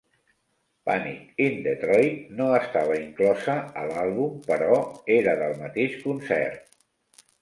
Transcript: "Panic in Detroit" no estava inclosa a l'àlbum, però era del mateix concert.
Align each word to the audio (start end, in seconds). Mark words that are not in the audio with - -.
"Panic 0.89 1.19
in 1.47 1.59
Detroit" 1.67 2.31
no 2.39 2.47
estava 2.59 2.97
inclosa 3.01 3.57
a 3.83 3.87
l'àlbum, 3.91 4.41
però 4.49 4.81
era 5.21 5.37
del 5.43 5.55
mateix 5.61 5.99
concert. 6.07 6.79